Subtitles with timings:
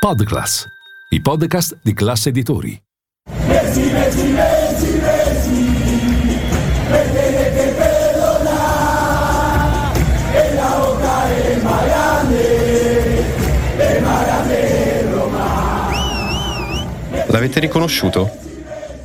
[0.00, 0.64] Podclass,
[1.10, 2.80] i podcast di classe editori.
[3.46, 5.76] Messi, Messi, Messi, Messi.
[17.26, 18.30] L'avete riconosciuto?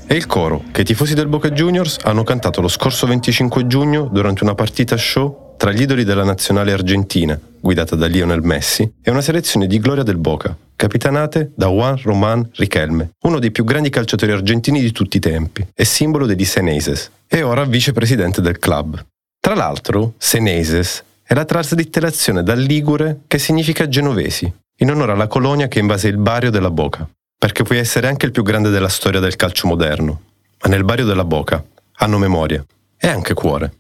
[0.05, 4.09] È il coro che i tifosi del Boca Juniors hanno cantato lo scorso 25 giugno
[4.11, 9.09] durante una partita show tra gli idoli della nazionale argentina, guidata da Lionel Messi, e
[9.09, 13.89] una selezione di gloria del Boca, capitanate da Juan Román Riquelme, uno dei più grandi
[13.89, 19.03] calciatori argentini di tutti i tempi e simbolo degli Seneises, e ora vicepresidente del club.
[19.39, 25.67] Tra l'altro, Seneises è la traslitterazione dal Ligure che significa genovesi, in onore alla colonia
[25.67, 29.19] che invase il barrio della Boca, perché puoi essere anche il più grande della storia
[29.19, 30.21] del calcio moderno,
[30.61, 31.63] ma nel barrio della Boca
[31.97, 32.63] hanno memoria
[32.97, 33.73] e anche cuore.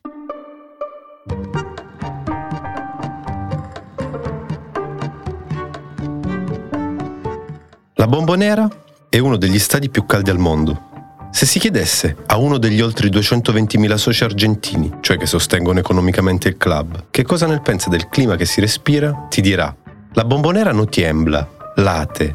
[8.03, 8.67] La Bombonera
[9.07, 10.89] è uno degli stadi più caldi al mondo.
[11.31, 16.57] Se si chiedesse a uno degli oltre 220.000 soci argentini, cioè che sostengono economicamente il
[16.57, 19.73] club, che cosa ne pensa del clima che si respira, ti dirà:
[20.11, 22.31] La Bombonera non tiembla, late.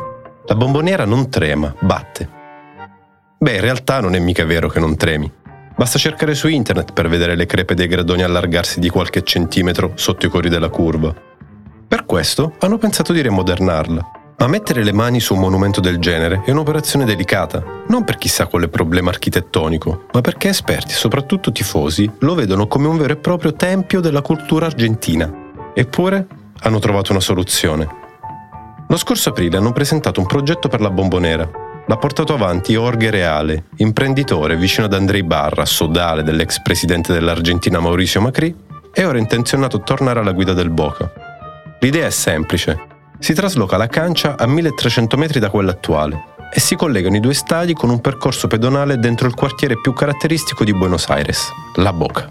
[0.46, 2.26] La Bombonera non trema, batte.
[3.36, 5.30] Beh, in realtà non è mica vero che non tremi.
[5.76, 10.24] Basta cercare su internet per vedere le crepe dei gradoni allargarsi di qualche centimetro sotto
[10.24, 11.14] i cori della curva.
[11.86, 14.12] Per questo hanno pensato di rimodernarla.
[14.40, 18.46] Ma mettere le mani su un monumento del genere è un'operazione delicata, non per chissà
[18.46, 23.54] quale problema architettonico, ma perché esperti, soprattutto tifosi, lo vedono come un vero e proprio
[23.54, 25.28] tempio della cultura argentina.
[25.74, 26.26] Eppure
[26.60, 27.88] hanno trovato una soluzione.
[28.86, 31.50] Lo scorso aprile hanno presentato un progetto per la bombonera.
[31.84, 38.20] L'ha portato avanti Jorge Reale, imprenditore vicino ad Andrei Barra, sodale dell'ex presidente dell'Argentina Mauricio
[38.20, 38.54] Macri,
[38.92, 41.10] e ora intenzionato a tornare alla guida del Boca.
[41.80, 42.96] L'idea è semplice.
[43.20, 47.34] Si trasloca la cancia a 1300 metri da quella attuale e si collegano i due
[47.34, 52.30] stadi con un percorso pedonale dentro il quartiere più caratteristico di Buenos Aires, La Boca.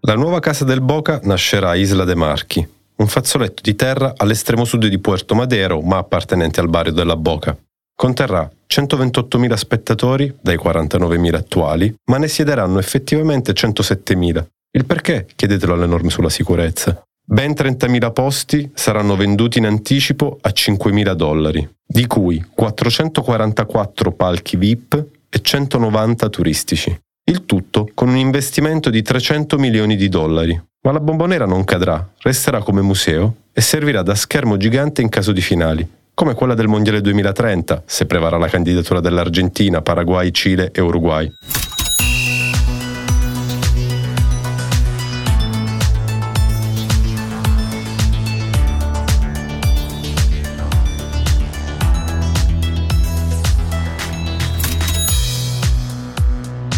[0.00, 4.64] La nuova casa del Boca nascerà a Isla de Marchi, un fazzoletto di terra all'estremo
[4.64, 7.56] sud di Puerto Madero, ma appartenente al barrio della Boca.
[7.94, 14.44] Conterrà 128.000 spettatori dai 49.000 attuali, ma ne siederanno effettivamente 107.000.
[14.72, 15.26] Il perché?
[15.36, 17.04] Chiedetelo alle norme sulla sicurezza.
[17.24, 25.06] Ben 30.000 posti saranno venduti in anticipo a 5.000 dollari, di cui 444 palchi VIP
[25.30, 27.00] e 190 turistici.
[27.24, 30.60] Il tutto con un investimento di 300 milioni di dollari.
[30.82, 35.30] Ma la bombonera non cadrà, resterà come museo e servirà da schermo gigante in caso
[35.30, 40.80] di finali, come quella del Mondiale 2030, se prevarrà la candidatura dell'Argentina, Paraguay, Cile e
[40.80, 41.30] Uruguay.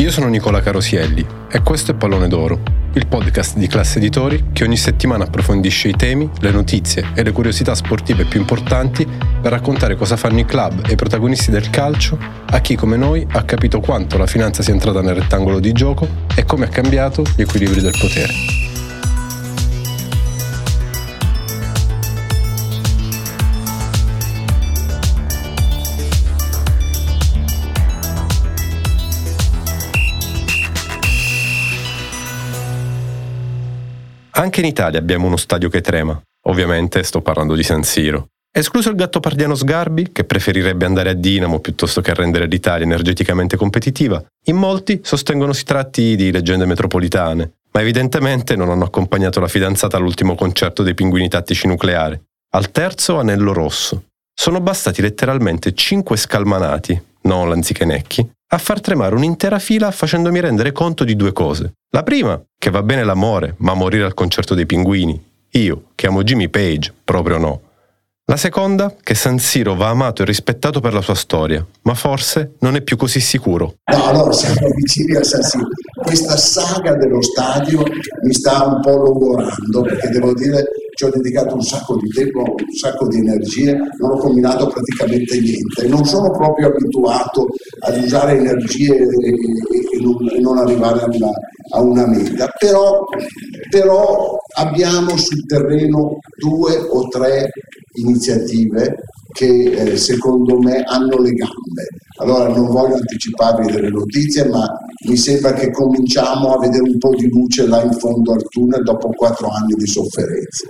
[0.05, 2.61] Io sono Nicola Carosielli e questo è Pallone d'Oro,
[2.93, 7.33] il podcast di classe editori che ogni settimana approfondisce i temi, le notizie e le
[7.33, 12.19] curiosità sportive più importanti per raccontare cosa fanno i club e i protagonisti del calcio
[12.45, 16.07] a chi come noi ha capito quanto la finanza sia entrata nel rettangolo di gioco
[16.35, 18.64] e come ha cambiato gli equilibri del potere.
[34.55, 36.17] Anche in Italia abbiamo uno stadio che trema.
[36.43, 38.29] Ovviamente sto parlando di San Siro.
[38.57, 43.57] Escluso il gatto pardiano Sgarbi, che preferirebbe andare a Dinamo piuttosto che rendere l'Italia energeticamente
[43.57, 49.49] competitiva, in molti sostengono si tratti di leggende metropolitane, ma evidentemente non hanno accompagnato la
[49.49, 52.17] fidanzata all'ultimo concerto dei pinguini tattici nucleari.
[52.51, 54.05] Al terzo anello rosso.
[54.33, 61.05] Sono bastati letteralmente cinque scalmanati, non lanzichenecchi, a far tremare un'intera fila facendomi rendere conto
[61.05, 61.73] di due cose.
[61.91, 65.23] La prima, che va bene l'amore, ma morire al concerto dei pinguini.
[65.51, 67.61] Io, che amo Jimmy Page, proprio no.
[68.27, 72.55] La seconda, che San Siro va amato e rispettato per la sua storia, ma forse
[72.61, 73.75] non è più così sicuro.
[73.93, 75.67] No, allora siamo vicini a San Siro.
[76.03, 77.83] Questa saga dello stadio
[78.23, 80.65] mi sta un po' logorando perché devo dire
[80.95, 85.41] ci ho dedicato un sacco di tempo, un sacco di energie, non ho combinato praticamente
[85.41, 85.89] niente.
[85.89, 87.47] Non sono proprio abituato
[87.81, 91.31] ad usare energie e, non, e non, arrivare a una,
[91.73, 93.05] a una meta, però,
[93.69, 97.51] però abbiamo sul terreno due o tre
[97.95, 98.97] iniziative
[99.33, 101.89] che eh, secondo me hanno le gambe.
[102.19, 104.65] Allora non voglio anticiparvi delle notizie, ma
[105.09, 108.85] mi sembra che cominciamo a vedere un po' di luce là in fondo al tunnel
[108.85, 110.67] dopo quattro anni di sofferenza.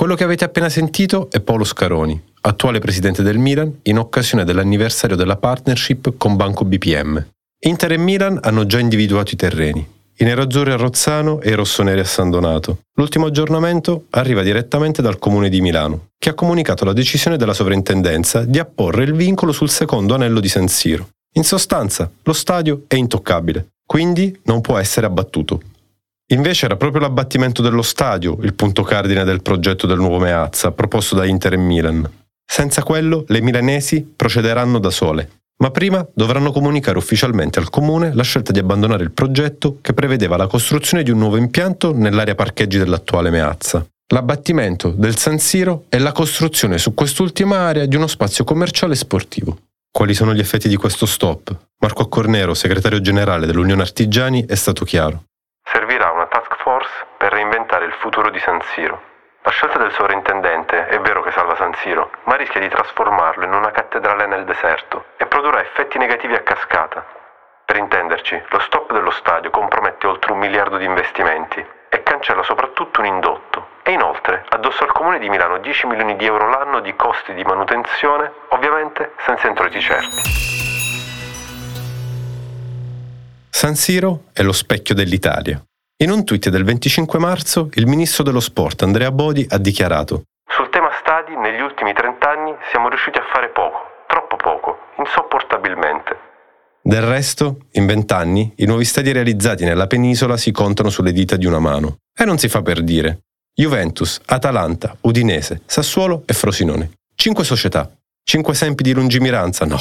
[0.00, 5.14] Quello che avete appena sentito è Paolo Scaroni, attuale presidente del Milan, in occasione dell'anniversario
[5.14, 7.22] della partnership con Banco BPM.
[7.66, 9.86] Inter e Milan hanno già individuato i terreni,
[10.16, 12.78] i nerazzurri a Rozzano e i rossoneri a San Donato.
[12.94, 18.46] L'ultimo aggiornamento arriva direttamente dal Comune di Milano, che ha comunicato la decisione della sovrintendenza
[18.46, 21.08] di apporre il vincolo sul secondo anello di San Siro.
[21.34, 25.60] In sostanza, lo stadio è intoccabile, quindi non può essere abbattuto.
[26.32, 31.14] Invece era proprio l'abbattimento dello stadio il punto cardine del progetto del nuovo Meazza proposto
[31.14, 32.08] da Inter e Milan.
[32.44, 38.22] Senza quello, le milanesi procederanno da sole ma prima dovranno comunicare ufficialmente al comune la
[38.22, 42.78] scelta di abbandonare il progetto che prevedeva la costruzione di un nuovo impianto nell'area parcheggi
[42.78, 43.84] dell'attuale Meazza.
[44.12, 48.96] L'abbattimento del San Siro e la costruzione su quest'ultima area di uno spazio commerciale e
[48.96, 49.58] sportivo.
[49.92, 51.54] Quali sono gli effetti di questo stop?
[51.80, 55.24] Marco Cornero, segretario generale dell'Unione Artigiani, è stato chiaro.
[56.80, 59.08] Force per reinventare il futuro di San Siro
[59.42, 63.54] la scelta del sovrintendente è vero che salva San Siro, ma rischia di trasformarlo in
[63.54, 67.06] una cattedrale nel deserto e produrrà effetti negativi a cascata.
[67.64, 73.00] Per intenderci, lo stop dello stadio compromette oltre un miliardo di investimenti e cancella soprattutto
[73.00, 76.94] un indotto e inoltre addosso al comune di Milano 10 milioni di euro l'anno di
[76.94, 80.38] costi di manutenzione, ovviamente senza introiti certi.
[83.48, 85.62] San Siro è lo specchio dell'Italia.
[86.02, 90.70] In un tweet del 25 marzo, il ministro dello sport Andrea Bodi ha dichiarato Sul
[90.70, 93.76] tema stadi, negli ultimi 30 anni siamo riusciti a fare poco,
[94.08, 96.16] troppo poco, insopportabilmente.
[96.80, 101.44] Del resto, in vent'anni, i nuovi stadi realizzati nella penisola si contano sulle dita di
[101.44, 101.98] una mano.
[102.16, 103.24] E non si fa per dire.
[103.52, 106.92] Juventus, Atalanta, Udinese, Sassuolo e Frosinone.
[107.14, 107.90] Cinque società.
[108.24, 109.66] Cinque esempi di lungimiranza?
[109.66, 109.76] No.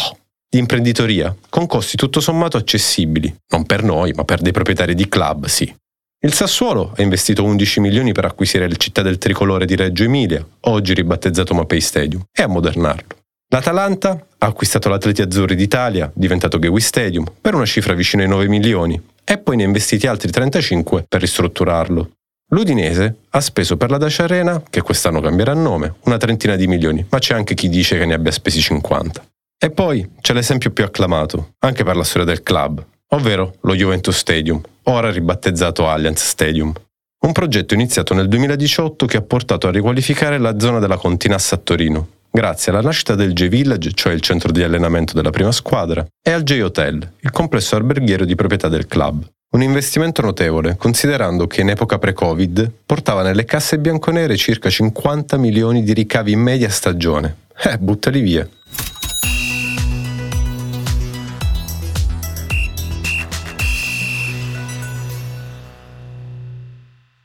[0.50, 3.34] Di imprenditoria, con costi tutto sommato accessibili.
[3.52, 5.74] Non per noi, ma per dei proprietari di club, sì.
[6.22, 10.46] Il Sassuolo ha investito 11 milioni per acquisire il città del tricolore di Reggio Emilia,
[10.62, 13.16] oggi ribattezzato Mapei Stadium, e ammodernarlo.
[13.54, 18.50] L'Atalanta ha acquistato l'Atleti Azzurri d'Italia, diventato Gewi Stadium, per una cifra vicina ai 9
[18.50, 22.12] milioni, e poi ne ha investiti altri 35 per ristrutturarlo.
[22.50, 27.06] L'Udinese ha speso per la Dacia Arena, che quest'anno cambierà nome, una trentina di milioni,
[27.08, 29.26] ma c'è anche chi dice che ne abbia spesi 50.
[29.58, 34.18] E poi c'è l'esempio più acclamato, anche per la storia del club, ovvero lo Juventus
[34.18, 36.74] Stadium, ora ribattezzato Allianz Stadium.
[37.22, 41.60] Un progetto iniziato nel 2018 che ha portato a riqualificare la zona della Continassa a
[41.60, 46.32] Torino, grazie alla nascita del J-Village, cioè il centro di allenamento della prima squadra, e
[46.32, 49.28] al J-Hotel, il complesso alberghiero di proprietà del club.
[49.52, 55.84] Un investimento notevole, considerando che in epoca pre-Covid portava nelle casse bianconere circa 50 milioni
[55.84, 57.36] di ricavi in media stagione.
[57.64, 58.48] Eh, buttali via.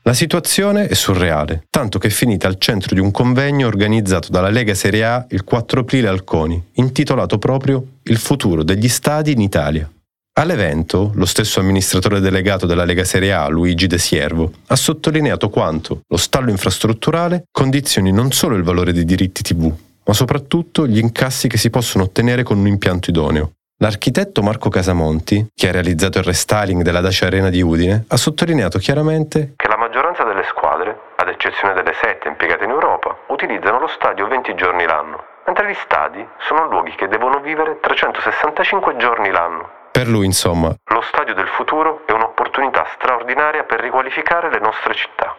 [0.07, 4.49] La situazione è surreale, tanto che è finita al centro di un convegno organizzato dalla
[4.49, 9.41] Lega Serie A il 4 aprile al CONI, intitolato proprio Il futuro degli stadi in
[9.41, 9.89] Italia.
[10.37, 16.01] All'evento, lo stesso amministratore delegato della Lega Serie A, Luigi De Siervo, ha sottolineato quanto
[16.07, 19.73] lo stallo infrastrutturale condizioni non solo il valore dei diritti TV,
[20.05, 23.53] ma soprattutto gli incassi che si possono ottenere con un impianto idoneo.
[23.79, 28.79] L'architetto Marco Casamonti, che ha realizzato il restyling della Dacia Arena di Udine, ha sottolineato
[28.79, 33.87] chiaramente che la maggioranza delle squadre, ad eccezione delle sette impiegate in Europa, utilizzano lo
[33.87, 39.69] stadio 20 giorni l'anno, mentre gli stadi sono luoghi che devono vivere 365 giorni l'anno.
[39.91, 45.35] Per lui, insomma, lo stadio del futuro è un'opportunità straordinaria per riqualificare le nostre città.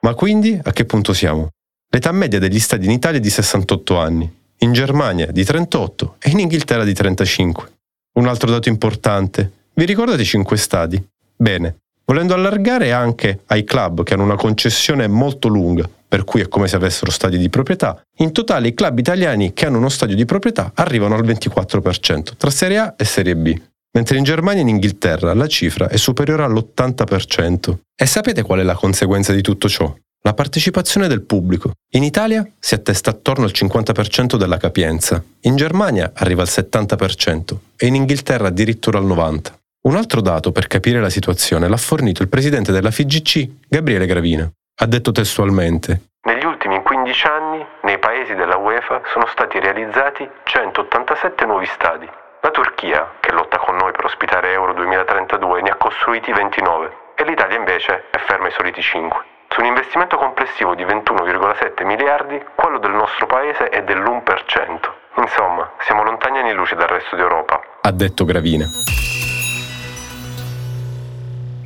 [0.00, 1.48] Ma quindi a che punto siamo?
[1.90, 6.30] L'età media degli stadi in Italia è di 68 anni, in Germania di 38 e
[6.30, 7.72] in Inghilterra di 35.
[8.14, 11.08] Un altro dato importante, vi ricordate i 5 stadi?
[11.36, 16.48] Bene, volendo allargare anche ai club che hanno una concessione molto lunga, per cui è
[16.48, 20.14] come se avessero stadi di proprietà, in totale i club italiani che hanno uno stadio
[20.14, 23.60] di proprietà arrivano al 24%, tra Serie A e Serie B.
[23.96, 27.74] Mentre in Germania e in Inghilterra la cifra è superiore all'80%.
[27.96, 29.94] E sapete qual è la conseguenza di tutto ciò?
[30.22, 31.72] La partecipazione del pubblico.
[31.92, 37.86] In Italia si attesta attorno al 50% della capienza, in Germania arriva al 70% e
[37.86, 39.62] in Inghilterra addirittura al 90%.
[39.86, 44.50] Un altro dato per capire la situazione l'ha fornito il presidente della FIGC, Gabriele Gravina.
[44.80, 51.44] Ha detto testualmente: Negli ultimi 15 anni, nei paesi della UEFA sono stati realizzati 187
[51.44, 52.08] nuovi stadi.
[52.40, 57.24] La Turchia, che lotta con noi per ospitare Euro 2032, ne ha costruiti 29 e
[57.26, 59.20] l'Italia invece è ferma ai soliti 5.
[59.50, 64.80] Su un investimento complessivo di 21,7 miliardi, quello del nostro paese è dell'1%.
[65.16, 67.60] Insomma, siamo lontani anni luce dal resto d'Europa.
[67.82, 68.66] Ha detto Gravina.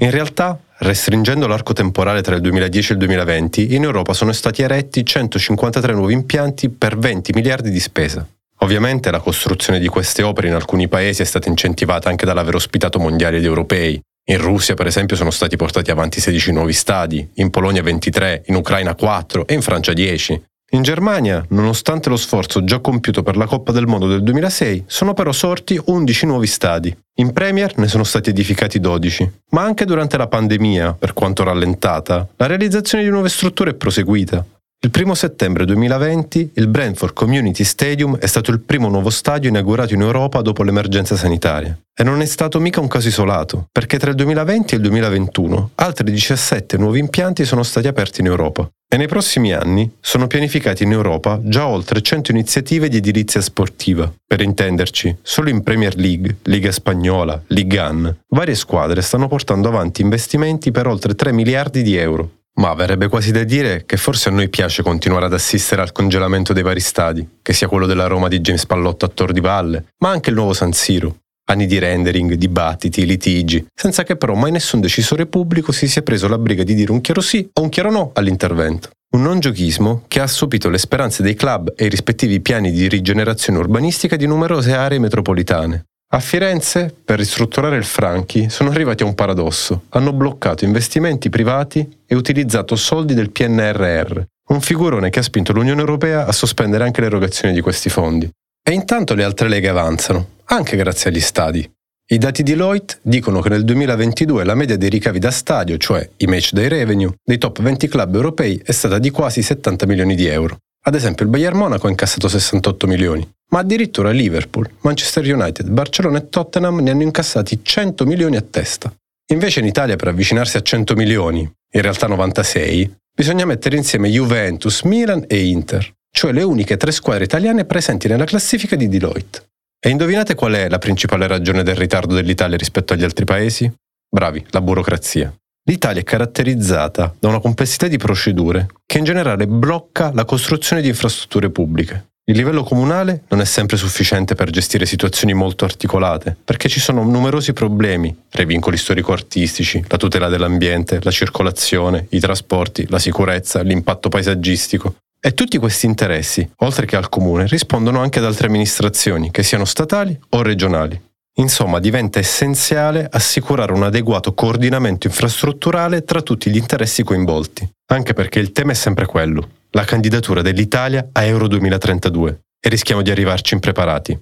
[0.00, 4.62] In realtà, restringendo l'arco temporale tra il 2010 e il 2020, in Europa sono stati
[4.62, 8.26] eretti 153 nuovi impianti per 20 miliardi di spesa.
[8.60, 13.00] Ovviamente la costruzione di queste opere in alcuni paesi è stata incentivata anche dall'aver ospitato
[13.00, 14.00] mondiali ed europei.
[14.30, 18.54] In Russia, per esempio, sono stati portati avanti 16 nuovi stadi, in Polonia 23, in
[18.54, 20.42] Ucraina 4 e in Francia 10.
[20.72, 25.14] In Germania, nonostante lo sforzo già compiuto per la Coppa del Mondo del 2006, sono
[25.14, 26.94] però sorti 11 nuovi stadi.
[27.20, 29.32] In Premier ne sono stati edificati 12.
[29.50, 34.44] Ma anche durante la pandemia, per quanto rallentata, la realizzazione di nuove strutture è proseguita.
[34.80, 39.92] Il 1 settembre 2020 il Brentford Community Stadium è stato il primo nuovo stadio inaugurato
[39.92, 41.76] in Europa dopo l'emergenza sanitaria.
[41.92, 45.70] E non è stato mica un caso isolato, perché tra il 2020 e il 2021
[45.74, 48.70] altri 17 nuovi impianti sono stati aperti in Europa.
[48.88, 54.08] E nei prossimi anni sono pianificati in Europa già oltre 100 iniziative di edilizia sportiva.
[54.24, 60.02] Per intenderci, solo in Premier League, Liga Spagnola, Ligue 1, varie squadre stanno portando avanti
[60.02, 62.30] investimenti per oltre 3 miliardi di euro.
[62.58, 66.52] Ma verrebbe quasi da dire che forse a noi piace continuare ad assistere al congelamento
[66.52, 69.86] dei vari stadi, che sia quello della Roma di James Pallotto a Tor di Valle,
[69.98, 71.18] ma anche il nuovo San Siro.
[71.50, 76.26] Anni di rendering, dibattiti, litigi, senza che però mai nessun decisore pubblico si sia preso
[76.26, 78.90] la briga di dire un chiaro sì o un chiaro no all'intervento.
[79.14, 82.88] Un non giochismo che ha assopito le speranze dei club e i rispettivi piani di
[82.88, 89.06] rigenerazione urbanistica di numerose aree metropolitane, a Firenze, per ristrutturare il Franchi, sono arrivati a
[89.06, 89.84] un paradosso.
[89.90, 95.80] Hanno bloccato investimenti privati e utilizzato soldi del PNRR, un figurone che ha spinto l'Unione
[95.80, 98.28] Europea a sospendere anche l'erogazione di questi fondi.
[98.62, 101.70] E intanto le altre leghe avanzano, anche grazie agli stadi.
[102.10, 106.08] I dati di Deloitte dicono che nel 2022 la media dei ricavi da stadio, cioè
[106.16, 110.14] i match day revenue, dei top 20 club europei è stata di quasi 70 milioni
[110.14, 110.56] di euro.
[110.86, 116.18] Ad esempio il Bayern Monaco ha incassato 68 milioni, ma addirittura Liverpool, Manchester United, Barcellona
[116.18, 118.92] e Tottenham ne hanno incassati 100 milioni a testa.
[119.30, 124.82] Invece in Italia per avvicinarsi a 100 milioni, in realtà 96, bisogna mettere insieme Juventus,
[124.82, 129.46] Milan e Inter, cioè le uniche tre squadre italiane presenti nella classifica di Deloitte.
[129.80, 133.70] E indovinate qual è la principale ragione del ritardo dell'Italia rispetto agli altri paesi?
[134.10, 135.32] Bravi, la burocrazia.
[135.68, 140.88] L'Italia è caratterizzata da una complessità di procedure che in generale blocca la costruzione di
[140.88, 142.07] infrastrutture pubbliche.
[142.28, 147.02] Il livello comunale non è sempre sufficiente per gestire situazioni molto articolate, perché ci sono
[147.02, 153.62] numerosi problemi tra i vincoli storico-artistici, la tutela dell'ambiente, la circolazione, i trasporti, la sicurezza,
[153.62, 154.96] l'impatto paesaggistico.
[155.18, 159.64] E tutti questi interessi, oltre che al comune, rispondono anche ad altre amministrazioni, che siano
[159.64, 161.00] statali o regionali.
[161.36, 168.38] Insomma, diventa essenziale assicurare un adeguato coordinamento infrastrutturale tra tutti gli interessi coinvolti, anche perché
[168.38, 173.54] il tema è sempre quello, la candidatura dell'Italia a Euro 2032 e rischiamo di arrivarci
[173.54, 174.18] impreparati.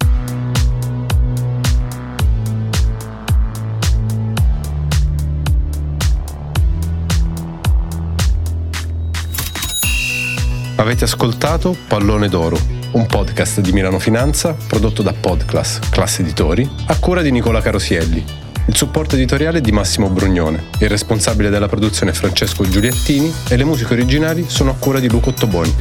[10.75, 16.97] Avete ascoltato Pallone d'Oro un podcast di Milano Finanza prodotto da Podclass, classe editori, a
[16.97, 18.46] cura di Nicola Carosielli.
[18.67, 23.55] Il supporto editoriale è di Massimo Brugnone, il responsabile della produzione è Francesco Giuliettini e
[23.55, 25.73] le musiche originali sono a cura di Luca Ottoboni.